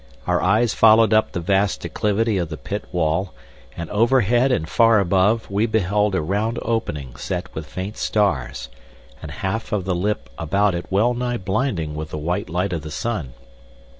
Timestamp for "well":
10.89-11.13